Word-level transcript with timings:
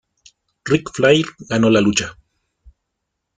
Ric 0.65 0.89
Flair 0.95 1.27
ganó 1.47 1.69
la 1.69 1.79
lucha. 1.79 2.17